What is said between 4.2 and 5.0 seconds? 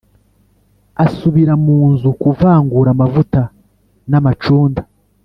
macunda